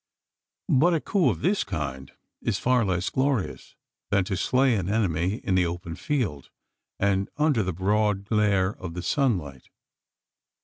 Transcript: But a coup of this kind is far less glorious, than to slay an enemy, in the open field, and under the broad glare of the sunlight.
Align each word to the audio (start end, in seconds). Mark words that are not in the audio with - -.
But 0.73 0.95
a 0.95 0.99
coup 0.99 1.29
of 1.29 1.41
this 1.41 1.63
kind 1.63 2.11
is 2.41 2.57
far 2.57 2.83
less 2.83 3.11
glorious, 3.11 3.75
than 4.09 4.23
to 4.23 4.35
slay 4.35 4.73
an 4.73 4.89
enemy, 4.89 5.35
in 5.43 5.53
the 5.53 5.67
open 5.67 5.93
field, 5.95 6.49
and 6.99 7.29
under 7.37 7.61
the 7.61 7.71
broad 7.71 8.25
glare 8.25 8.71
of 8.73 8.95
the 8.95 9.03
sunlight. 9.03 9.69